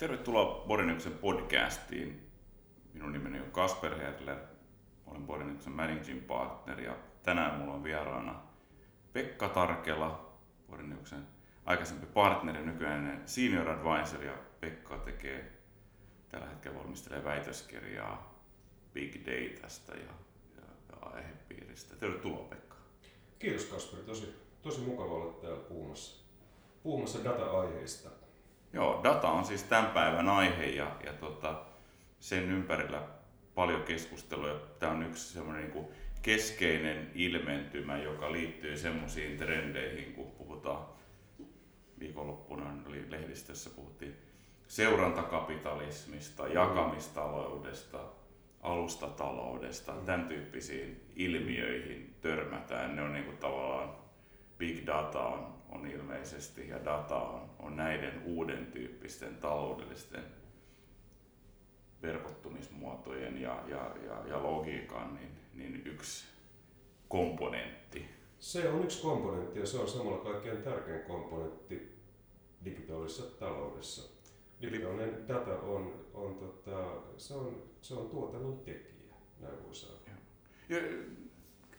[0.00, 2.30] Tervetuloa Borinyksen podcastiin.
[2.94, 4.38] Minun nimeni on Kasper Herler.
[5.06, 8.42] Olen Borinyksen managing partner ja tänään mulla on vieraana
[9.12, 10.36] Pekka Tarkela,
[10.70, 11.26] Borinyksen
[11.64, 15.52] aikaisempi partneri, nykyinen senior advisor ja Pekka tekee
[16.28, 18.44] tällä hetkellä valmistelee väitöskirjaa
[18.92, 20.12] Big Datasta ja,
[20.56, 21.96] ja, ja aihepiiristä.
[21.96, 22.76] Tervetuloa Pekka.
[23.38, 26.24] Kiitos Kasper, tosi, tosi mukava olla täällä puhumassa,
[26.82, 28.19] puhumassa data-aiheista.
[28.72, 31.62] Joo, data on siis tämän päivän aihe ja, ja tota,
[32.20, 33.02] sen ympärillä
[33.54, 34.60] paljon keskustelua.
[34.78, 35.88] Tämä on yksi semmoinen niin
[36.22, 40.86] keskeinen ilmentymä, joka liittyy semmoisiin trendeihin, kun puhutaan
[41.98, 42.64] viikonloppuna
[43.08, 44.16] lehdistössä puhuttiin
[44.68, 47.98] seurantakapitalismista, jakamistaloudesta,
[48.62, 52.96] alustataloudesta, tämän tyyppisiin ilmiöihin törmätään.
[52.96, 53.94] Ne on niin kuin tavallaan
[54.60, 60.24] big data on, on ilmeisesti ja data on, on näiden uuden tyyppisten taloudellisten
[62.02, 66.24] verkottumismuotojen ja, ja, ja, ja logiikan niin, niin yksi
[67.08, 68.04] komponentti.
[68.38, 71.98] Se on yksi komponentti ja se on samalla kaikkein tärkein komponentti
[72.64, 74.10] digitaalisessa taloudessa.
[74.62, 80.00] Digitaalinen data on, on, tota, se on, se on tuotannon tekijä, näin voi sanoa.
[80.68, 80.76] Ja,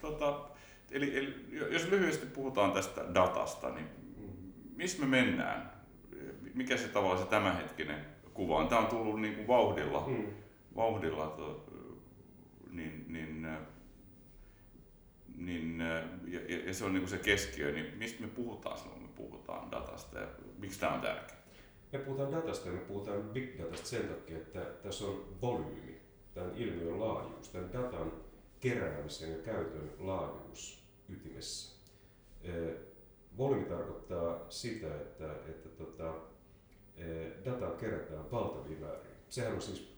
[0.02, 0.50] tota,
[0.92, 1.36] eli, eli,
[1.72, 3.88] jos lyhyesti puhutaan tästä datasta, niin
[4.76, 5.72] missä me mennään?
[6.54, 8.68] Mikä se tavallaan se tämänhetkinen kuva on?
[8.68, 10.28] Tämä on tullut niin kuin vauhdilla, mm.
[10.76, 11.66] vauhdilla to,
[12.72, 13.48] niin, niin,
[15.36, 15.80] niin,
[16.28, 19.16] ja, ja, se on niin kuin se keskiö, niin mistä me puhutaan silloin, kun me
[19.16, 21.42] puhutaan datasta ja miksi tämä on tärkeää?
[21.92, 26.02] Me puhutaan datasta ja me puhutaan big datasta sen takia, että tässä on volyymi,
[26.34, 28.12] tämän ilmiön laajuus, tämän datan
[28.60, 30.81] keräämisen ja käytön laajuus
[31.12, 31.82] ytimessä.
[33.38, 36.14] Volyymi tarkoittaa sitä, että, että tota,
[37.46, 39.12] dataa kerätään valtavia määriä.
[39.30, 39.92] Sehän on siis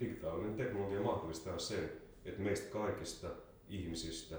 [0.00, 1.90] digitaalinen teknologia mahdollistaa sen,
[2.24, 3.28] että meistä kaikista
[3.68, 4.36] ihmisistä,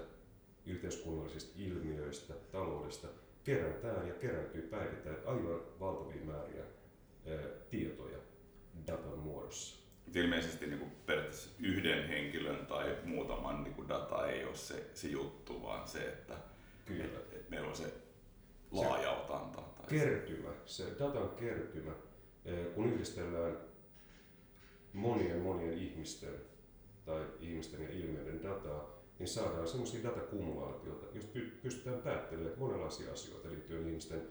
[0.66, 3.08] yhteiskunnallisista ilmiöistä, taloudesta
[3.44, 6.51] kerätään ja kerääntyy päivittäin aivan valtavia määriä
[10.14, 15.08] Ilmeisesti niin kuin periaatteessa yhden henkilön tai muutaman niin kuin data ei ole se, se
[15.08, 16.34] juttu, vaan se, että
[16.84, 17.04] Kyllä.
[17.04, 17.94] Et, et meillä on se
[18.70, 19.60] laaja se otanta.
[19.60, 21.92] Tai kertymä, se datan kertymä,
[22.74, 23.56] kun yhdistellään
[24.92, 26.34] monien monien ihmisten
[27.04, 33.86] tai ihmisten ja ilmiöiden dataa, niin saadaan sellaisia datakumulaatioita, joista pystytään päättelemään monenlaisia asioita liittyen
[33.86, 34.22] ihmisten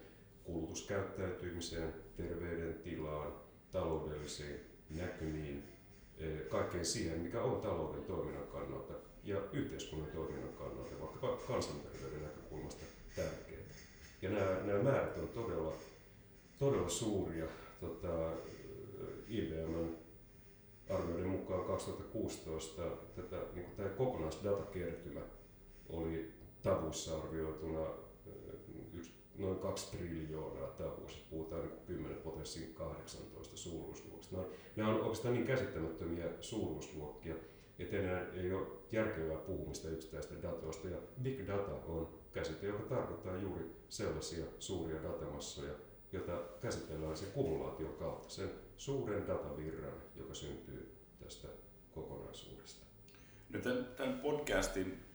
[0.43, 3.33] kulutuskäyttäytymiseen, terveydentilaan,
[3.71, 5.63] taloudellisiin näkymiin,
[6.17, 8.93] e, kaikkeen siihen, mikä on talouden toiminnan kannalta
[9.23, 12.85] ja yhteiskunnan toiminnan kannalta, vaikka kansanterveyden näkökulmasta
[13.15, 13.61] tärkeää.
[14.21, 15.73] Ja nämä, nämä määrät on todella,
[16.59, 17.45] todella suuria.
[17.79, 18.31] Tota,
[19.27, 19.95] IBM
[20.89, 22.81] arvioiden mukaan 2016
[23.15, 25.21] tätä, niin tämä kokonaisdatakertymä
[25.89, 27.85] oli tavuissa arvioituna
[29.41, 31.19] noin 2 triljoonaa tavuissa.
[31.29, 34.35] Puhutaan niin 10 potenssiin 18 suuruusluokista.
[34.35, 37.35] Nämä on, nämä on oikeastaan niin käsittämättömiä suuruusluokkia,
[37.79, 40.87] että enää ei ole järkevää puhumista yksittäistä datoista.
[40.87, 45.73] Ja big data on käsite, joka tarkoittaa juuri sellaisia suuria datamassoja,
[46.11, 51.47] jota käsitellään sen kumulaation kautta, sen suuren datavirran, joka syntyy tästä
[51.91, 52.85] kokonaisuudesta.
[53.49, 55.10] No tämän, tämän podcastin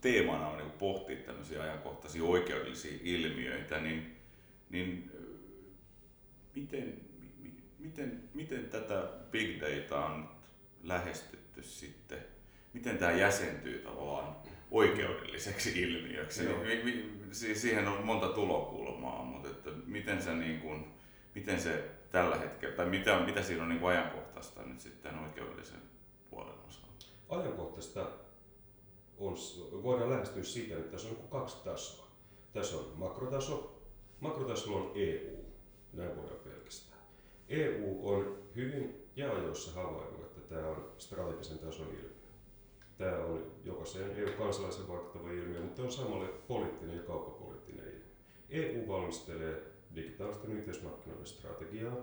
[0.00, 4.16] teemana on niin pohtia tämmöisiä ajankohtaisia oikeudellisia ilmiöitä, niin,
[4.70, 5.10] niin
[6.54, 7.00] miten,
[7.78, 10.28] miten, miten tätä big data on
[10.82, 12.18] lähestytty sitten?
[12.72, 14.36] Miten tämä jäsentyy tavallaan
[14.70, 16.44] oikeudelliseksi ilmiöksi?
[16.44, 20.84] Niin, siihen on monta tulokulmaa, mutta että miten se, niin kuin,
[21.34, 25.80] miten se tällä hetkellä, tai mitä, mitä siinä on niin ajankohtaista nyt sitten oikeudellisen
[26.30, 27.06] puolen osalta?
[27.28, 28.10] Ajankohtaista
[29.18, 29.34] on,
[29.82, 32.06] voidaan lähestyä siitä, että tässä on niin kaksi tasoa.
[32.52, 33.74] Tässä on makrotaso.
[34.20, 35.44] Makrotasolla on EU,
[35.92, 37.02] näin voidaan pelkästään.
[37.48, 42.18] EU on hyvin ja ajoissa havainnut, että tämä on strategisen tason ilmiö.
[42.98, 48.04] Tämä on jokaisen EU-kansalaisen vaikuttava ilmiö, mutta on samalle poliittinen ja kauppapoliittinen ilmiö.
[48.50, 49.62] EU valmistelee
[49.94, 51.96] digitaalisten yhteismarkkinoiden strategiaa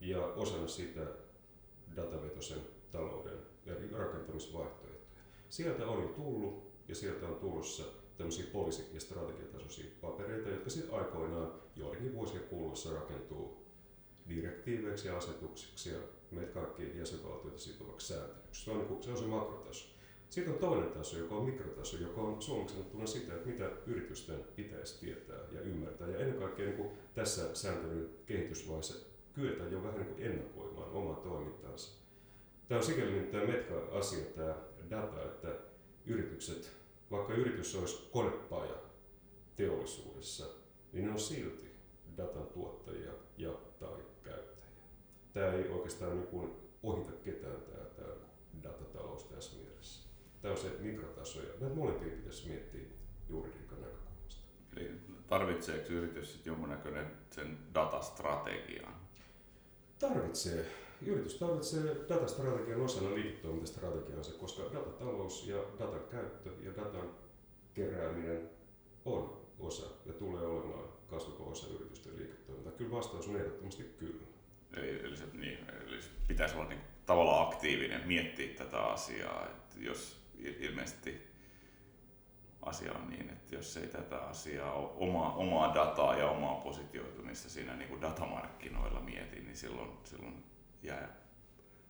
[0.00, 1.00] ja osana sitä
[1.96, 2.58] datavetosen
[2.92, 3.38] talouden
[3.92, 4.99] rakentamisvaihtoehtoja.
[5.50, 7.82] Sieltä jo tullut ja sieltä on tulossa
[8.16, 13.66] tämmöisiä poliisi- ja strategiatasoisia papereita, jotka sitten aikoinaan joidenkin vuosien kuluessa rakentuu
[14.28, 15.98] direktiiveiksi ja asetuksiksi ja
[16.30, 18.64] meitä kaikki jäsenvaltioita sitovaksi sääntelyksi.
[18.64, 19.88] Se on, niin kuin, se on se makrotaso.
[20.28, 24.44] Sitten on toinen taso, joka on mikrotaso, joka on suomeksi sanottuna sitä, että mitä yritysten
[24.56, 26.08] pitäisi tietää ja ymmärtää.
[26.08, 31.16] Ja ennen kaikkea niin kuin tässä sääntelyn kehitysvaiheessa kyetä jo vähän niin kuin ennakoimaan omaa
[31.16, 32.00] toimintaansa.
[32.68, 34.54] Tämä on sikäli nimittäin metka-asia tämä
[34.90, 35.48] data, että
[36.06, 36.72] yritykset,
[37.10, 38.74] vaikka yritys olisi konepaja
[39.56, 40.46] teollisuudessa,
[40.92, 41.76] niin ne on silti
[42.16, 44.84] datan tuottajia ja tai käyttäjiä.
[45.32, 46.52] Tämä ei oikeastaan niin kuin
[46.82, 48.14] ohita ketään tämä, tämä
[48.62, 50.08] datatalous tässä mielessä.
[50.42, 52.80] Tämä on se mikrotaso ja näitä molempia pitäisi miettiä
[53.28, 54.46] juridiikan näkökulmasta.
[54.76, 54.90] Eli
[55.26, 58.94] tarvitseeko yritys sitten jonkunnäköinen sen datastrategian?
[59.98, 60.66] Tarvitsee.
[61.06, 67.10] Yritys tarvitsee datastrategian osana liiketoimintastrategiaansa, koska datatalous ja datan käyttö ja datan
[67.74, 68.50] kerääminen
[69.04, 72.72] on osa ja tulee olemaan kasvava osa yritysten liiketoimintaa.
[72.72, 74.26] Kyllä vastaus on ehdottomasti kyllä.
[74.76, 79.76] Eli, eli, se, niin, eli se pitäisi olla niin, tavallaan aktiivinen, miettiä tätä asiaa, että
[79.80, 81.30] jos ilmeisesti
[82.62, 87.76] asia on niin, että jos ei tätä asiaa, omaa, omaa dataa ja omaa positioitumista siinä
[87.76, 90.44] niin kuin datamarkkinoilla mieti, niin silloin, silloin
[90.82, 91.16] jää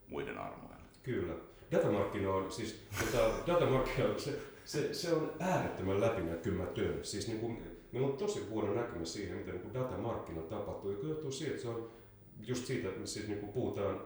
[0.07, 0.75] muiden armoille.
[1.03, 1.33] Kyllä.
[1.71, 6.99] Datamarkkinoilla, siis tota, datamarkkinoilla, se, se, se, on äärettömän läpinäkymätön.
[7.05, 7.61] Siis niin kuin,
[7.91, 10.91] meillä on tosi huono näkymä siihen, miten niin datamarkkinoilla tapahtuu.
[10.91, 11.91] Ja johtuu siitä, että se on
[12.39, 14.01] just siitä, että siis niin kuin puhutaan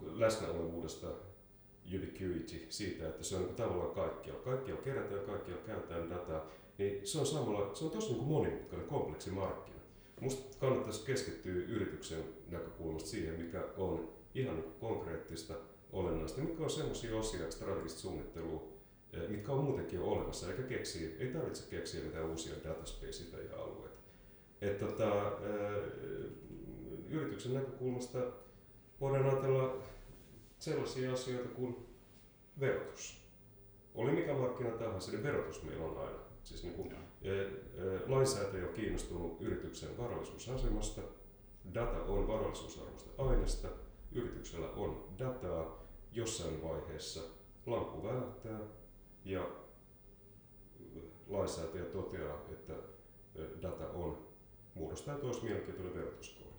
[0.00, 1.06] läsnäolevuudesta,
[1.96, 4.42] ubiquity, siitä, että se on niin tavallaan kaikkialla.
[4.42, 6.46] Kaikkialla kerätään, kaikkialla käytetään dataa,
[6.78, 9.75] niin se on samalla, se on tosi niin kuin monimutkainen, kompleksi markkina.
[10.20, 15.54] Minusta kannattaisi keskittyä yrityksen näkökulmasta siihen, mikä on ihan niin konkreettista,
[15.92, 18.68] olennaista, mitkä on sellaisia osia strategista suunnittelua,
[19.12, 23.56] eh, mitkä on muutenkin jo olemassa, eikä keksiä, ei tarvitse keksiä mitään uusia dataspaceita ja
[23.56, 23.96] alueita.
[24.60, 26.30] Et tota, eh,
[27.08, 28.18] yrityksen näkökulmasta
[29.00, 29.82] voidaan ajatella
[30.58, 31.76] sellaisia asioita kuin
[32.60, 33.26] verotus.
[33.94, 36.25] Oli mikä markkina tahansa, niin verotus meillä on aina.
[36.46, 37.48] Siis niin kuin, e, e,
[38.06, 41.00] lainsäätäjä on kiinnostunut yrityksen varallisuusasemasta,
[41.74, 43.68] data on varallisuusarvoista aineesta,
[44.12, 47.20] yrityksellä on dataa, jossain vaiheessa
[47.66, 48.60] lamppu välähtää.
[49.24, 49.50] Ja
[51.28, 52.72] lainsäätäjä toteaa, että
[53.62, 54.28] data on
[54.74, 56.56] muodostaa toisi mielenkiintoinen verotuskohde.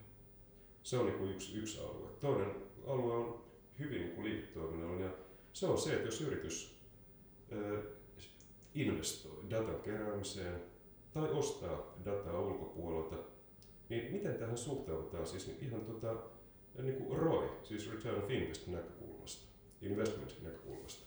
[0.84, 2.10] Se on niin kuin yksi, yksi alue.
[2.20, 2.56] Toinen
[2.88, 3.44] alue on
[3.80, 5.06] hyvin niin liiketoiminnallinen.
[5.06, 5.14] Ja
[5.54, 6.78] se on se, että jos yritys
[8.82, 10.62] investoi datan keräämiseen
[11.14, 13.16] tai ostaa dataa ulkopuolelta,
[13.90, 16.16] niin miten tähän suhtaudutaan siis ihan tota,
[16.82, 19.48] niin kuin ROI, siis Return of Invest näkökulmasta,
[19.82, 21.06] investment näkökulmasta.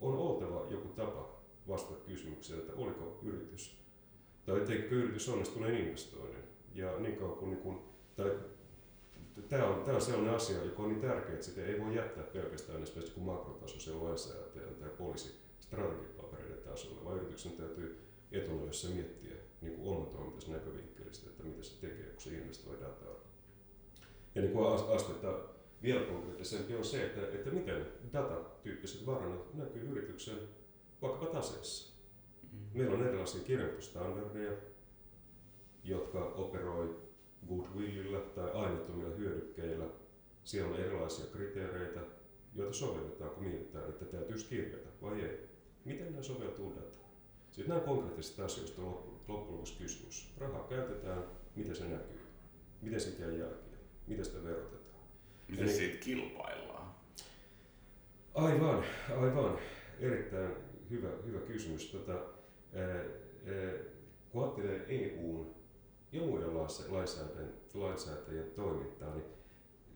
[0.00, 3.80] On oltava joku tapa vastata kysymykseen, että oliko yritys,
[4.46, 6.44] tai teikö yritys onnistuneen investoinnin.
[6.74, 7.78] Ja niin kauan kuin, niin kuin
[8.16, 8.38] tai
[9.48, 12.24] tämä on, tämä on sellainen asia, joka on niin tärkeä, että sitä ei voi jättää
[12.24, 16.19] pelkästään esimerkiksi kuin makrotasoisen lainsäätäjän tai poliisi strategiapapereiden
[16.70, 17.98] tasolla, vaan yrityksen täytyy
[18.32, 23.14] etunojassa miettiä niin kuin oman toimintansa näkövinkkelistä, että mitä se tekee, kun se investoi dataa.
[24.34, 25.40] Ja niin kuin astetta
[25.82, 30.38] vielä konkreettisempi on se, että, että miten datatyyppiset varannat näkyy yrityksen
[31.02, 32.00] vaikkapa taseessa.
[32.42, 32.78] Mm-hmm.
[32.78, 34.52] Meillä on erilaisia kirjoitustandardeja,
[35.84, 37.00] jotka operoi
[37.48, 39.84] goodwillillä tai aineettomilla hyödykkeillä.
[40.44, 42.00] Siellä on erilaisia kriteereitä,
[42.54, 45.50] joita sovelletaan, kun mietitään, että täytyisi kirjata vai ei.
[45.84, 47.10] Miten nämä soveltuu dataan?
[47.50, 48.88] Sitten nämä konkreettisista asioista on
[49.28, 50.34] loppujen lopuksi kysymys.
[50.38, 51.24] Rahaa käytetään,
[51.56, 52.20] miten se näkyy,
[52.82, 55.00] miten siitä jää jälkiä, miten sitä verotetaan.
[55.48, 56.94] Miten Eli, siitä kilpaillaan?
[58.34, 58.84] Aivan,
[59.20, 59.58] aivan.
[60.00, 60.52] Erittäin
[60.90, 61.86] hyvä, hyvä kysymys.
[61.86, 63.04] Tota, ää, ää,
[64.30, 65.54] kun ajattelee EUn
[66.12, 66.54] ja muiden
[66.88, 69.26] lainsäätäjien, lainsäätäjien toimintaa niin,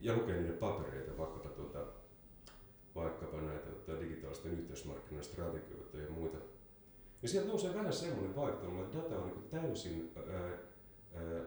[0.00, 1.87] ja lukee niiden papereita, vaikkapa, tuota,
[2.95, 6.39] vaikkapa näitä tuota, digitaalisten yhteismarkkinoiden strategioita ja muita,
[7.23, 10.59] niin sieltä nousee vähän semmoinen vaikutelma, että data on niin täysin ää,
[11.15, 11.45] ää,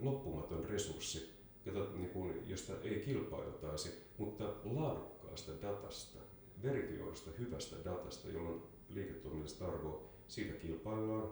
[0.00, 1.32] loppumaton resurssi,
[1.66, 6.18] jota, niin kuin, josta ei kilpailtaisi, mutta laadukkaasta datasta,
[6.62, 11.30] verifioidusta hyvästä datasta, jolloin liiketoiminnallista arvoa, siitä kilpaillaan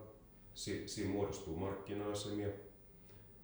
[0.55, 2.49] si, siinä muodostuu markkina-asemia.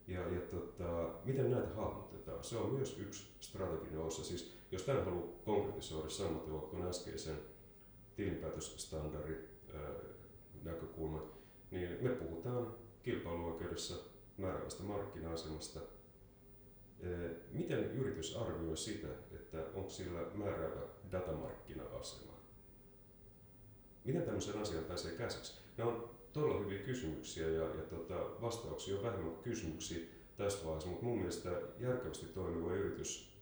[0.09, 2.45] Ja, ja tota, miten näitä hahmotetaan?
[2.45, 4.25] Se on myös yksi strateginen osa.
[4.25, 7.37] Siis, jos tämän haluaa konkretisoida samalla kuin äskeisen
[8.17, 9.49] tilinpäätösstandardin
[10.65, 11.23] näkökulman,
[11.71, 13.95] niin me puhutaan kilpailuoikeudessa
[14.39, 15.81] määräävästä markkina-asemasta.
[17.53, 20.81] Miten yritys arvioi sitä, että onko sillä määräävä
[21.13, 22.33] datamarkkina-asema?
[24.05, 25.55] Miten tämmöisen asian pääsee käsiksi?
[25.79, 30.07] Ne on todella hyviä kysymyksiä ja, ja tota, vastauksia on vähemmän kysymyksiä
[30.37, 33.36] tässä vaiheessa, mutta mun mielestä järkevästi toimiva yritys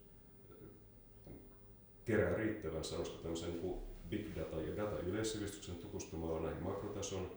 [2.05, 3.75] kerää riittävän, sanoisiko tämmöisen niin
[4.11, 7.31] big data ja data yleissivistyksen tutustumalla näihin makrotason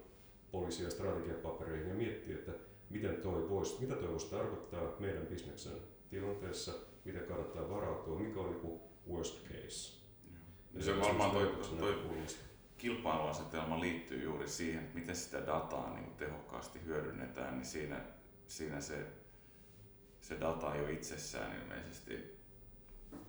[0.51, 2.51] poliisi- ja strategiapapereihin ja miettii, että
[2.89, 5.73] miten toi vois, mitä toi voisi tarkoittaa meidän bisneksen
[6.09, 6.73] tilanteessa,
[7.05, 9.97] miten kannattaa varautua, mikä on niin worst case.
[10.73, 11.95] Ja se on varmaan toi, toi
[12.77, 18.01] kilpailuasetelma liittyy juuri siihen, että miten sitä dataa niin tehokkaasti hyödynnetään, niin siinä,
[18.47, 19.07] siinä se,
[20.21, 22.37] se data jo itsessään ilmeisesti,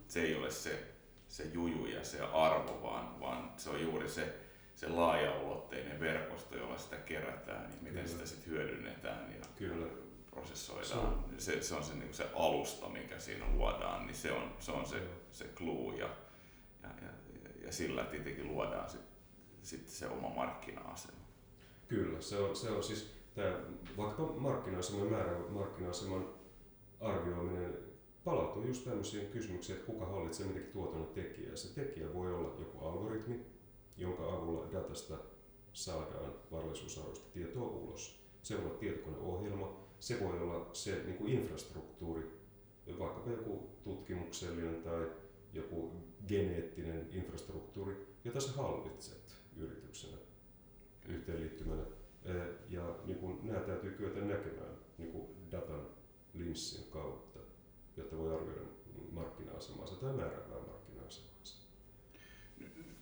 [0.07, 0.98] se ei ole se,
[1.29, 4.33] se juju ja se arvo, vaan, vaan se on juuri se,
[4.75, 8.07] se laaja-ulotteinen verkosto, jolla sitä kerätään, niin miten Kyllä.
[8.07, 9.87] sitä sitten hyödynnetään ja Kyllä.
[10.31, 11.25] prosessoidaan.
[11.37, 14.71] Se, se, se on se, niin se alusta, mikä siinä luodaan, niin se on se,
[14.71, 16.09] on se, se clue ja,
[16.83, 17.09] ja, ja,
[17.65, 19.09] ja sillä tietenkin luodaan sitten
[19.61, 21.19] sit se oma markkina-asema.
[21.87, 23.55] Kyllä, se on, se on siis tämä,
[23.97, 26.29] vaikka markkina-aseman määrä, markkina-aseman
[27.01, 27.88] arvioiminen
[28.29, 31.55] palautuu just tämmöisiin kysymyksiin, että kuka hallitsee mitäkin tuotannon tekijää.
[31.55, 33.45] Se tekijä voi olla joku algoritmi,
[33.97, 35.17] jonka avulla datasta
[35.73, 38.19] saadaan varallisuusarvoista tietoa ulos.
[38.41, 42.23] Se voi olla tietokoneohjelma, se voi olla se niin kuin infrastruktuuri,
[42.99, 45.07] vaikkapa joku tutkimuksellinen tai
[45.53, 45.91] joku
[46.27, 50.17] geneettinen infrastruktuuri, jota sä hallitset yrityksenä
[51.07, 51.83] yhteenliittymänä.
[52.69, 55.87] Ja niin kuin, nämä täytyy kyetä näkemään niin kuin datan
[56.33, 57.38] linssin kautta,
[57.99, 58.69] jotta voi arvioida
[59.11, 61.55] markkina-asemaansa tai määräävää markkina-asemaansa.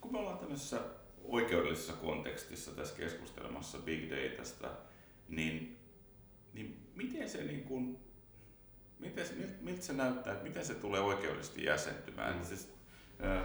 [0.01, 0.81] Kun me ollaan tämmöisessä
[1.23, 4.69] oikeudellisessa kontekstissa tässä keskustelemassa big datasta,
[5.29, 5.77] niin,
[6.53, 7.97] niin miten se niin kuin,
[8.99, 9.25] miten,
[9.61, 12.37] miltä se näyttää, miten se tulee oikeudellisesti jäsentymään?
[12.37, 12.43] Mm.
[12.43, 12.73] Siis,
[13.25, 13.43] äh,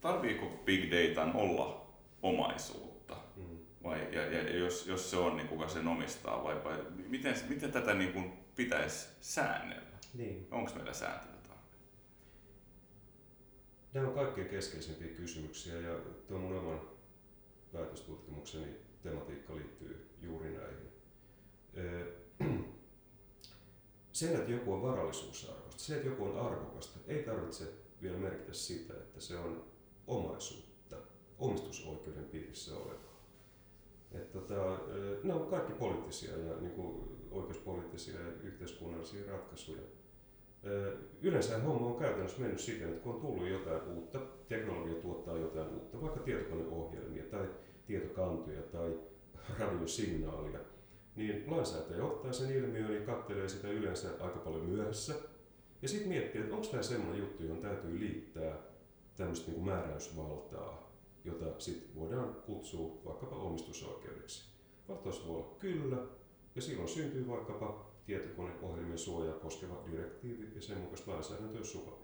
[0.00, 3.16] tarviiko big datan olla omaisuutta?
[3.36, 3.58] Mm.
[3.84, 6.44] Vai, ja, ja jos, jos se on, niin kuka sen omistaa?
[6.44, 9.98] Vai, vai miten, miten tätä niin kuin pitäisi säännellä?
[10.14, 10.48] Niin.
[10.50, 11.62] Onko meillä sääntelytarve?
[13.94, 15.98] Nämä on kaikkein keskeisimpiä kysymyksiä ja
[16.28, 16.80] tuo mun oman
[17.72, 20.88] väitöstutkimukseni tematiikka liittyy juuri näihin.
[24.12, 27.64] Sen, että joku on varallisuusarvosta, se, että joku on arvokasta, ei tarvitse
[28.02, 29.64] vielä merkitä sitä, että se on
[30.06, 30.96] omaisuutta,
[31.38, 33.17] omistusoikeuden piirissä olevaa.
[34.12, 34.78] Että tota,
[35.22, 39.82] ne on kaikki poliittisia ja niin kuin oikeuspoliittisia ja yhteiskunnallisia ratkaisuja.
[41.22, 45.68] Yleensä homma on käytännössä mennyt siten, että kun on tullut jotain uutta, teknologia tuottaa jotain
[45.68, 47.48] uutta, vaikka tietokoneohjelmia tai
[47.86, 48.98] tietokantoja tai
[49.58, 50.58] radiosignaalia,
[51.16, 55.14] niin lainsäätäjä ottaa sen ilmiön ja kattelee sitä yleensä aika paljon myöhässä.
[55.82, 58.58] Ja sitten miettii, että onko tämä sellainen juttu, johon täytyy liittää
[59.16, 60.87] tämmöistä niin määräysvaltaa,
[61.28, 64.48] jota sitten voidaan kutsua vaikkapa omistusoikeudeksi.
[64.88, 65.96] Vastaus voi olla kyllä,
[66.54, 71.98] ja silloin syntyy vaikkapa tietokoneohjelmien suojaa koskeva direktiivi ja sen mukaista lainsäädäntöä suva.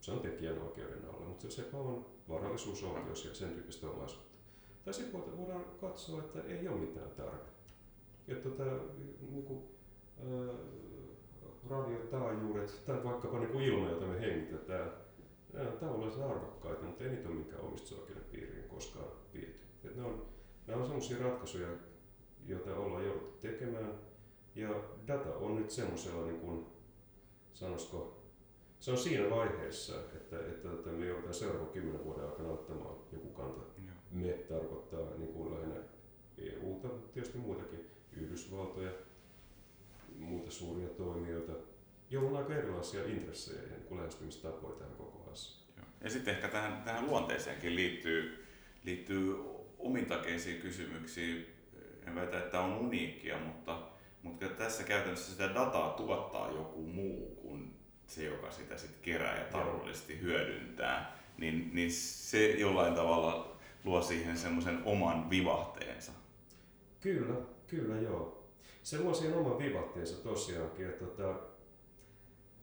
[0.00, 4.36] Se on tekijän oikeuden alla, mutta se on varallisuusoikeus ja sen tyyppistä omaisuutta.
[4.84, 7.72] Tai sitten voidaan katsoa, että ei ole mitään tarvetta.
[8.28, 8.64] Että tota,
[9.30, 9.64] niin kuin,
[10.18, 10.54] ää,
[11.70, 14.92] radiotaajuudet tai vaikkapa niin ilma, jota me hengitetään,
[15.56, 19.60] nämä on tavallaan arvokkaita, mutta ei niitä ole minkään omistusoikeuden piiriin koskaan viety.
[19.84, 20.26] Et ne on,
[20.66, 21.68] nämä on sellaisia ratkaisuja,
[22.46, 23.94] joita ollaan jouduttu tekemään
[24.54, 26.66] ja data on nyt semmoisella, niin kuin,
[27.54, 28.22] sanoisiko,
[28.80, 33.28] se on siinä vaiheessa, että, että, että me joudutaan seuraavan kymmenen vuoden aikana ottamaan joku
[33.28, 33.62] kanta.
[33.86, 33.92] Ja.
[34.10, 35.80] Me tarkoittaa niin kuin lähinnä
[36.38, 38.90] EUta, mutta tietysti muitakin, Yhdysvaltoja,
[40.18, 41.52] muita suuria toimijoita,
[42.10, 45.86] joilla on aika erilaisia intressejä ja lähestymistapoja tähän koko asiaan.
[46.04, 48.46] Ja sitten ehkä tähän, tähän luonteeseenkin liittyy,
[48.84, 49.36] liittyy
[49.78, 51.46] omintakeisiin kysymyksiin.
[52.06, 53.96] En väitä, että on uniikkia, mutta
[54.26, 57.74] mutta tässä käytännössä sitä dataa tuottaa joku muu kuin
[58.06, 64.38] se, joka sitä sitten kerää ja taloudellisesti hyödyntää, niin, niin se jollain tavalla luo siihen
[64.38, 66.12] semmoisen oman vivahteensa.
[67.00, 67.34] Kyllä,
[67.66, 68.48] kyllä joo.
[68.82, 71.34] Se luo siihen oman vivahteensa tosiaankin, että tota,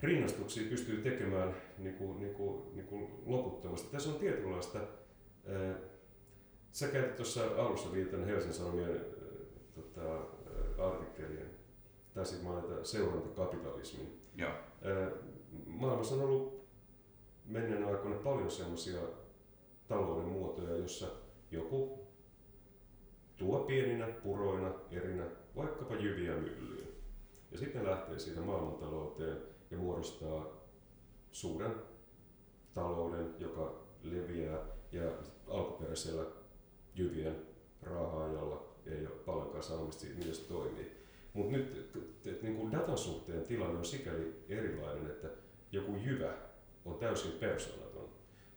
[0.03, 3.91] rinnastuksia pystyy tekemään niin kuin, niin kuin, niin kuin loputtomasti.
[3.91, 4.79] Tässä on tietynlaista,
[5.47, 5.75] ää,
[6.71, 9.05] sä käytit tuossa alussa viitan Helsingin Sanomien
[9.75, 10.17] tota,
[10.77, 11.49] artikkelien,
[12.13, 14.19] tai sitten mainita seurantakapitalismin.
[14.35, 14.51] Joo.
[15.65, 16.67] Maailmassa on ollut
[17.45, 18.99] menneen aikoina paljon sellaisia
[19.87, 21.07] talouden muotoja, jossa
[21.51, 22.07] joku
[23.37, 26.87] tuo pieninä puroina erinä vaikkapa jyviä myllyyn.
[27.51, 30.45] Ja sitten lähtee siitä maailmantalouteen ja muodostaa
[31.31, 31.75] suuren
[32.73, 34.59] talouden, joka leviää
[34.91, 35.11] ja
[35.47, 36.25] alkuperäisellä
[36.95, 37.35] jyvien
[37.81, 40.91] raahaajalla ei ole paljonkaan sanomista siitä, miten se toimii.
[41.33, 45.27] Mutta nyt et, niin kuin datan suhteen tilanne on sikäli erilainen, että
[45.71, 46.33] joku jyvä
[46.85, 48.09] on täysin persoonaton,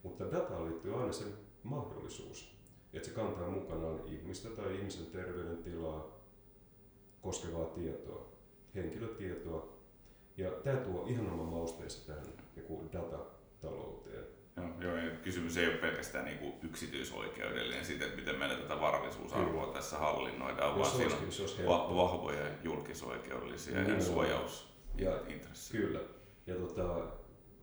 [0.03, 1.25] mutta dataan liittyy aina se
[1.63, 2.57] mahdollisuus,
[2.93, 6.19] että se kantaa mukanaan ihmistä tai ihmisen terveydentilaa,
[7.21, 8.31] koskevaa tietoa,
[8.75, 9.77] henkilötietoa.
[10.37, 12.23] Ja tämä tuo ihan oman mausteensa tähän
[12.55, 14.25] niin datatalouteen.
[14.57, 18.81] Joo, joo, ja kysymys ei ole pelkästään niin kuin yksityisoikeudellinen siitä, että miten meidän tätä
[18.81, 19.73] varallisuusarvoa Kyllä.
[19.73, 25.81] tässä hallinnoidaan, vaan siinä on va- vahvoja julkisoikeudellisia ja, ja suojausintressejä.
[25.81, 25.99] Kyllä.
[26.47, 27.07] Ja tota,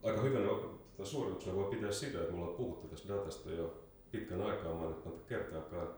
[0.03, 4.43] aika hyvänä tota, suorituksena voi pitää sitä, että me ollaan puhuttu tästä datasta jo pitkän
[4.43, 5.89] aikaa mainittu kertaakaan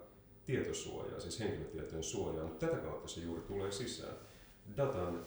[0.47, 4.14] tietosuojaa, siis henkilötietojen suojaa, mutta tätä kautta se juuri tulee sisään.
[4.76, 5.26] Datan,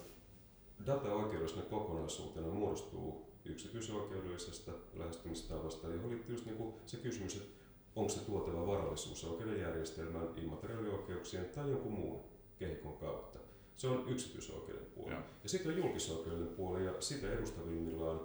[0.86, 7.64] data oikeudellisena kokonaisuutena muodostuu yksityisoikeudellisesta lähestymistavasta, johon liittyy just niin se kysymys, että
[7.96, 12.24] onko se tuotava varallisuus oikeuden järjestelmään immateriaalioikeuksien tai jonkun muun
[12.58, 13.38] kehikon kautta.
[13.76, 15.12] Se on yksityisoikeuden puoli.
[15.12, 18.20] Ja, ja sitten on julkisoikeuden puoli, ja sitä edustavimmillaan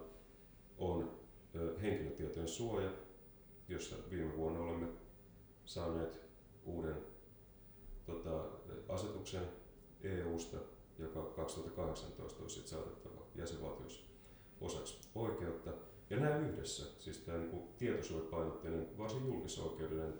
[0.77, 1.11] on
[1.81, 2.91] henkilötietojen suoja,
[3.67, 4.87] jossa viime vuonna olemme
[5.65, 6.21] saaneet
[6.65, 6.95] uuden
[8.05, 8.45] tota,
[8.89, 9.43] asetuksen
[10.03, 10.57] EU-sta,
[10.99, 14.05] joka 2018 on sitten saatettava jäsenvaltiossa
[14.61, 15.73] osaksi oikeutta.
[16.09, 20.19] Ja nämä yhdessä, siis tämä niin tietosuojapainotteinen, varsin julkisoikeudellinen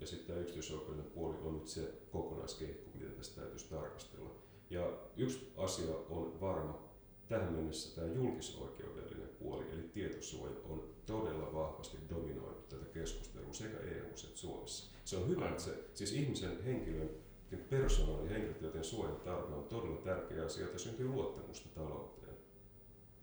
[0.00, 4.30] ja sitten tämä yksityisoikeudellinen puoli on nyt se kokonaiskehikko, miten tästä täytyisi tarkastella.
[4.70, 6.88] Ja yksi asia on varma,
[7.28, 14.06] tähän mennessä tämä julkisoikeudellinen puoli, eli tietosuoja, on todella vahvasti dominoinut tätä keskustelua sekä EU
[14.06, 14.92] että Suomessa.
[15.04, 17.10] Se on hyvä, että se, siis ihmisen henkilön
[17.56, 22.36] persoonan ja henkilötietojen suojan tarve on todella tärkeä asia, että syntyy luottamusta talouteen.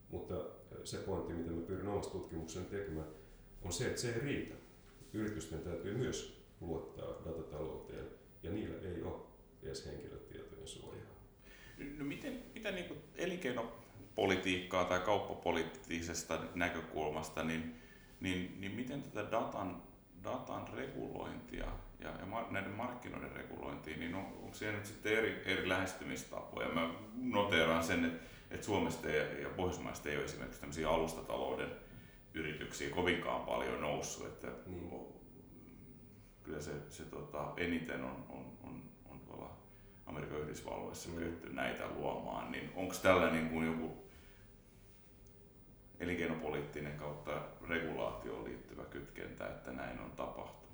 [0.09, 0.35] Mutta
[0.83, 3.07] se pointti, mitä mä pyrin omassa tutkimuksen tekemään,
[3.61, 4.55] on se, että se ei riitä.
[5.13, 8.05] Yritysten täytyy myös luottaa datatalouteen,
[8.43, 9.15] ja niillä ei ole
[9.63, 10.99] edes henkilötietojen suojaa.
[11.97, 17.75] No miten, miten niin elinkeinopolitiikkaa tai kauppapoliittisesta näkökulmasta, niin,
[18.19, 19.83] niin, niin miten tätä datan,
[20.23, 25.69] datan regulointia ja, ja näiden markkinoiden regulointia, niin on, onko siellä nyt sitten eri, eri
[25.69, 26.69] lähestymistapoja?
[26.69, 31.71] Mä noteeraan sen, että, että Suomesta ja, ja Pohjoismaista ei ole esimerkiksi tämmöisiä alustatalouden
[32.33, 34.89] yrityksiä kovinkaan paljon noussut, että niin.
[36.43, 39.57] kyllä se, se tota, eniten on, on, on, on tuolla
[40.05, 41.15] Amerikan Yhdysvalloissa mm.
[41.15, 44.09] kyetty näitä luomaan, niin onko tällä niin kuin joku
[45.99, 50.68] elinkeinopoliittinen kautta regulaatioon liittyvä kytkentä, että näin on tapahtunut?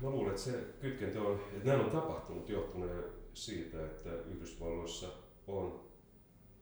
[0.00, 3.04] Mä luulen, että se kytkentä on, että näin on tapahtunut johtuneen
[3.34, 5.08] siitä, että Yhdysvalloissa
[5.46, 5.80] on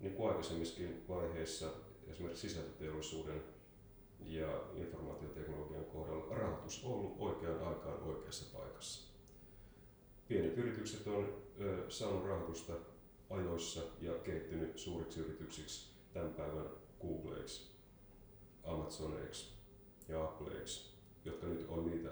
[0.00, 1.66] niin kuin aikaisemmissakin vaiheissa
[2.08, 3.42] esimerkiksi sisältöteollisuuden
[4.20, 9.14] ja informaatioteknologian kohdalla rahoitus ollut oikeaan aikaan oikeassa paikassa.
[10.28, 12.72] Pienet yritykset on ö, saanut rahoitusta
[13.30, 16.66] ajoissa ja kehittynyt suuriksi yrityksiksi tämän päivän
[17.00, 17.70] Googleiksi,
[18.64, 19.54] Amazoneiksi
[20.08, 20.94] ja Appleiksi,
[21.24, 22.08] jotka nyt on niitä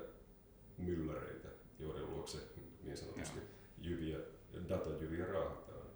[0.79, 2.39] mylläreitä, joiden luokse
[2.83, 3.41] niin sanotusti
[3.79, 4.19] jyviä,
[4.69, 5.87] datajyviä raahataan.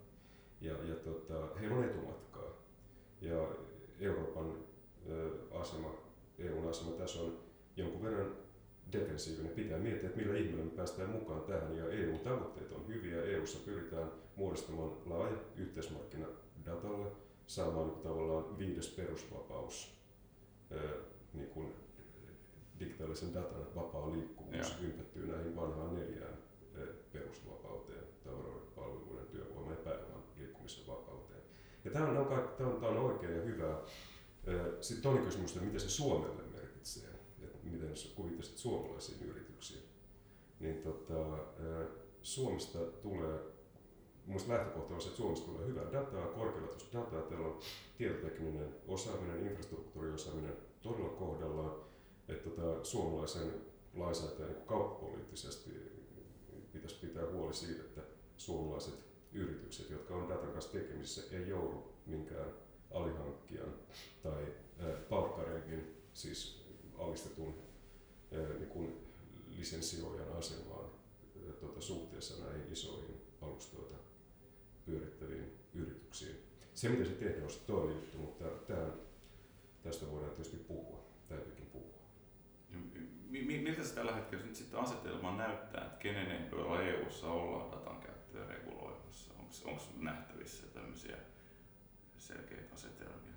[0.60, 2.50] Ja, ja tota, heillä on etumatkaa.
[3.20, 3.48] Ja
[4.00, 4.54] Euroopan
[5.10, 5.94] ö, asema,
[6.38, 7.38] EUn asema tässä on
[7.76, 8.36] jonkun verran
[8.92, 9.52] defensiivinen.
[9.52, 11.76] Pitää miettiä, että millä ihmeellä me päästään mukaan tähän.
[11.76, 13.22] Ja EU-tavoitteet on hyviä.
[13.22, 16.26] EUssa pyritään muodostamaan laaja yhteismarkkina
[16.66, 17.06] datalle,
[17.46, 20.00] saamaan niin tavallaan viides perusvapaus,
[21.32, 21.74] niin kuin
[22.80, 26.38] digitaalisen datan vapaa liikkuvuus ympättyy näihin vanhaan neljään
[27.12, 31.42] perusvapauteen, tavaroiden, palveluiden, työvoiman ja pääoman liikkumisen vapauteen.
[31.84, 32.26] Ja tämä on,
[32.58, 33.78] tämä on, tämä on oikein ja hyvä.
[34.80, 37.10] Sitten toinen kysymys, että mitä se Suomelle merkitsee,
[37.42, 39.82] että miten kuvittaisit suomalaisiin yrityksiin.
[40.60, 41.38] Niin tota,
[42.22, 43.40] Suomesta tulee
[44.26, 47.60] Mielestäni lähtökohta on se, että Suomesta tulee hyvää dataa, korkealaatuista dataa, teillä on
[47.98, 51.74] tietotekninen osaaminen, infrastruktuuriosaaminen todella kohdallaan,
[52.28, 53.52] että tota, suomalaisen
[53.94, 55.70] lainsäätäjän niin kauppapoliittisesti
[56.72, 58.00] pitäisi pitää huoli siitä, että
[58.36, 58.94] suomalaiset
[59.32, 62.52] yritykset, jotka on datan kanssa tekemisissä, ei joudu minkään
[62.90, 63.74] alihankkijan
[64.22, 64.44] tai
[65.08, 66.66] palkkarenkin, siis
[66.98, 67.54] alistetun
[68.58, 69.06] niin kuin
[69.48, 70.90] lisenssioijan asemaan
[71.60, 73.94] tuota, suhteessa näihin isoihin alustoita
[74.86, 76.36] pyörittäviin yrityksiin.
[76.74, 78.92] Se, mitä se tehdään, on toinen juttu, mutta tämän,
[79.82, 81.95] tästä voidaan tietysti puhua, täytyykin puhua.
[83.30, 88.46] Miltä se tällä hetkellä nyt sitten asetelma näyttää, että kenen ehdoilla EU-ssa ollaan datan käyttöä
[88.46, 89.34] reguloimassa?
[89.64, 91.16] Onko nähtävissä tämmöisiä
[92.18, 93.36] selkeitä asetelmia?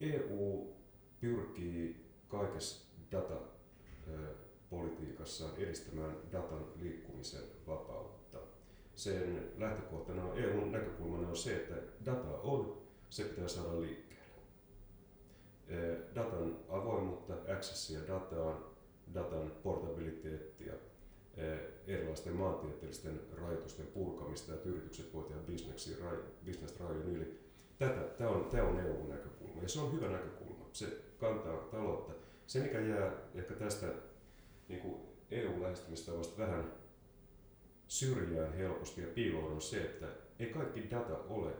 [0.00, 0.74] EU
[1.20, 3.36] pyrkii kaikessa data
[4.70, 8.38] politiikassaan edistämään datan liikkumisen vapautta.
[8.94, 14.09] Sen lähtökohtana on, EUn näkökulmana on se, että data on, se pitää saada liikkeelle.
[16.14, 18.64] Datan avoimuutta, accessia dataan,
[19.14, 20.72] datan portabiliteettia,
[21.86, 25.42] erilaisten maantieteellisten rajoitusten purkamista, että yritykset voivat tehdä
[26.44, 27.40] bisnesrajojen yli.
[27.78, 30.64] Tätä, tämä on, tämä on EU-näkökulma ja se on hyvä näkökulma.
[30.72, 30.86] Se
[31.18, 32.12] kantaa taloutta.
[32.46, 33.86] Se, mikä jää ehkä tästä
[34.68, 36.72] niin kuin EU-lähestymistavasta vähän
[37.88, 40.06] syrjään helposti ja piiloon on se, että
[40.38, 41.52] ei kaikki data ole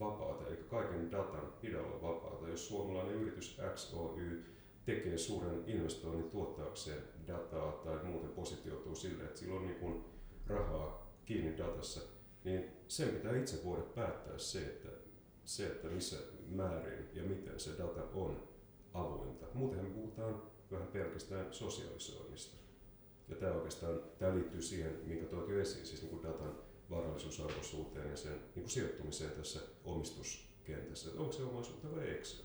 [0.00, 2.48] vapaata, eikä kaiken datan pidä olla vapaata.
[2.48, 4.44] Jos suomalainen yritys XOY
[4.84, 10.04] tekee suuren investoinnin tuottaakseen dataa tai muuten positioituu sille, että sillä on niin kuin
[10.46, 12.00] rahaa kiinni datassa,
[12.44, 14.88] niin sen pitää itse voida päättää se, että,
[15.44, 16.16] se, että missä
[16.48, 18.48] määrin ja miten se data on
[18.94, 19.46] avointa.
[19.54, 22.56] Muutenhan me puhutaan vähän pelkästään sosiaalisoinnista.
[23.28, 28.10] Ja tämä oikeastaan tämä liittyy siihen, minkä toit jo esiin, siis niin kuin datan varallisuusarvoisuuteen
[28.10, 31.08] ja sen niin kuin sijoittumiseen tässä omistuskentässä.
[31.08, 32.42] Että onko se omaisuutta vai eikö se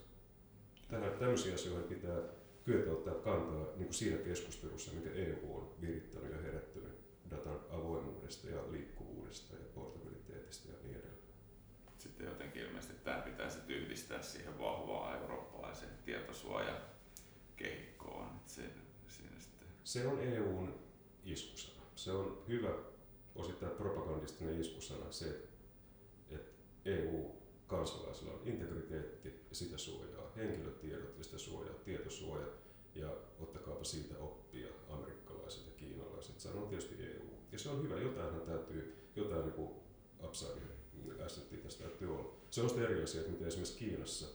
[0.88, 2.22] Tähän, tämmöisiä asioita pitää
[2.64, 7.00] kyetä ottaa kantaa niin kuin siinä keskustelussa, mikä EU on virittänyt ja herättänyt
[7.32, 11.20] datan avoimuudesta ja liikkuvuudesta ja portabiliteetistä ja niin edelleen.
[11.98, 18.30] Sitten jotenkin ilmeisesti tämä pitäisi yhdistää siihen vahvaan eurooppalaiseen tietosuojakehikkoon.
[18.46, 18.62] Se,
[19.08, 19.68] siinä sitten...
[19.84, 20.80] se on EUn
[21.26, 21.82] iskusana.
[21.96, 22.70] Se on hyvä
[23.40, 25.42] osittain propagandistinen iskusana se,
[26.32, 26.52] että
[26.86, 32.48] EU-kansalaisilla on integriteetti ja sitä suojaa, henkilötiedot ja sitä suojaa, tietosuoja
[32.96, 36.40] ja ottakaapa siitä oppia amerikkalaiset ja kiinalaiset.
[36.40, 37.30] Se on tietysti EU.
[37.52, 39.72] Ja se on hyvä, jotainhan täytyy, jotain niin kuin
[40.24, 40.70] upside
[41.30, 42.34] assetti tästä täytyy olla.
[42.52, 44.26] Se on eri asia, että miten esimerkiksi Kiinassa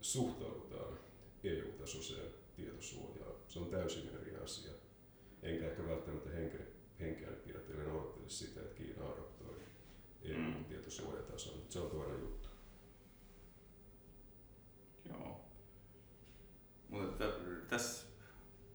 [0.00, 0.98] suhtaudutaan
[1.44, 3.34] EU-tasoiseen tietosuojaan.
[3.48, 4.72] Se on täysin eri asia.
[5.42, 6.66] Enkä ehkä välttämättä henkeä,
[7.00, 7.85] henkeä pidättelen
[8.26, 9.60] odottelisi sitä, että Kiina adoptoi
[10.22, 11.62] EU-tietosuojatason.
[11.68, 12.48] Se on toinen juttu.
[15.08, 15.40] Joo.
[16.88, 17.24] Mutta
[17.68, 18.06] tässä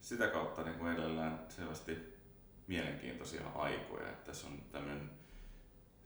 [0.01, 1.97] sitä kautta niin edellään selvästi
[2.67, 5.09] mielenkiintoisia aikoja, että tässä on tämmöinen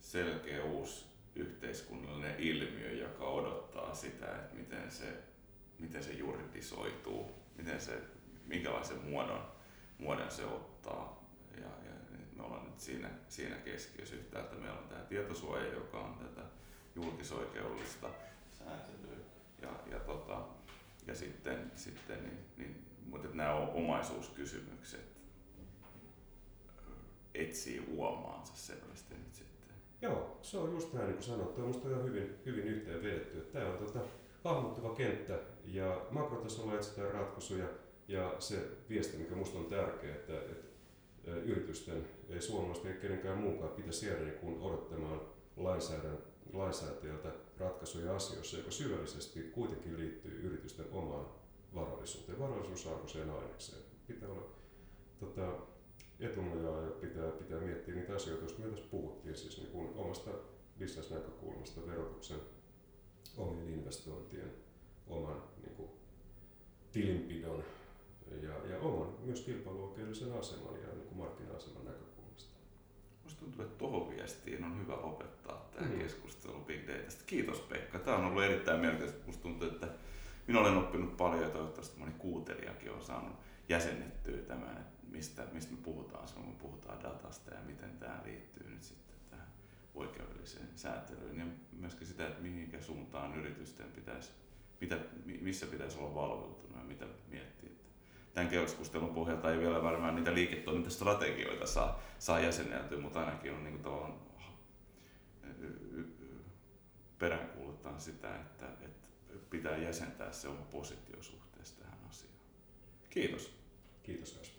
[0.00, 1.04] selkeä uusi
[1.34, 5.22] yhteiskunnallinen ilmiö, joka odottaa sitä, että miten se,
[5.78, 8.02] miten se juridisoituu, miten se,
[8.46, 9.46] minkälaisen muodon,
[9.98, 11.26] muodon se ottaa.
[11.60, 11.85] Ja
[12.36, 14.54] me ollaan nyt siinä, siinä keskiössä yhtäältä.
[14.54, 16.46] Meillä on tämä tietosuoja, joka on tätä
[16.94, 18.10] julkisoikeudellista
[18.58, 19.16] sääntelyä.
[19.62, 20.44] Ja, ja, tota,
[21.06, 25.16] ja sitten, sitten niin, niin, mutta nämä omaisuuskysymykset
[27.34, 29.76] etsii uomaansa selvästi nyt sitten.
[30.02, 31.60] Joo, se on just näin niin kuin sanottu.
[31.60, 33.40] Minusta on hyvin, hyvin yhteen vedetty.
[33.52, 33.98] Tämä on tota,
[34.44, 37.66] hahmottuva kenttä ja makrotasolla etsitään ratkaisuja
[38.08, 40.65] ja se viesti, mikä minusta on tärkeä, että, että
[41.26, 45.20] yritysten, ei suomalaisten eikä kenenkään muunkaan pitäisi jäädä niin odottamaan
[46.52, 51.26] lainsäätäjältä ratkaisuja asioissa, joka syvällisesti kuitenkin liittyy yritysten omaan
[51.74, 53.82] varallisuuteen, varallisuusarvoiseen ainekseen.
[54.06, 54.42] Pitää olla
[55.20, 55.52] tota,
[56.20, 60.30] etunojaa ja pitää, pitää miettiä niitä asioita, joista me tässä puhuttiin, siis niin kuin omasta
[60.78, 62.40] bisnesnäkökulmasta, verotuksen,
[63.36, 64.52] omien investointien,
[65.06, 65.90] oman niin kuin,
[66.92, 67.64] tilinpidon
[68.42, 72.60] ja, ja oman myös kilpailuoikeudellisen aseman ja niin kuin markkina-aseman näkökulmasta.
[73.22, 75.98] Minusta tuntuu, että tuohon viestiin on hyvä lopettaa tämä mm.
[75.98, 77.24] keskustelu Big Datasta.
[77.26, 77.98] Kiitos Pekka.
[77.98, 79.24] Tämä on ollut erittäin mielenkiintoista.
[79.24, 79.88] Minusta tuntuu, että
[80.46, 83.36] minä olen oppinut paljon ja toivottavasti moni kuuntelijakin on saanut
[83.68, 88.70] jäsennettyä tämän, että mistä, mistä me puhutaan silloin, kun puhutaan datasta ja miten tämä liittyy
[88.70, 89.46] nyt sitten tähän
[89.94, 94.30] oikeudelliseen sääntelyyn ja myöskin sitä, että mihinkä suuntaan yritysten pitäisi,
[94.80, 97.70] mitä, missä pitäisi olla valveutunut ja mitä miettiä.
[98.36, 103.82] Tämän keskustelun pohjalta ei vielä varmaan niitä liiketoimintastrategioita saa, saa jäsenneltyä, mutta ainakin on niin
[103.82, 104.12] kuin
[107.18, 109.08] peräänkuuluttaa sitä, että, että
[109.50, 112.36] pitää jäsentää se oma positio suhteessa tähän asiaan.
[113.10, 113.54] Kiitos.
[114.02, 114.55] Kiitos Kasper.